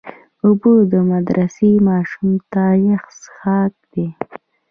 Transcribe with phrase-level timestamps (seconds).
[0.45, 4.07] اوبه د مدرسې ماشوم ته یخ څښاک دی.